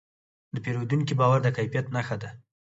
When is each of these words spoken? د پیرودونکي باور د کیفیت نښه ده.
د 0.53 0.55
پیرودونکي 0.63 1.13
باور 1.19 1.39
د 1.43 1.47
کیفیت 1.57 1.85
نښه 1.95 2.15
ده. 2.21 2.29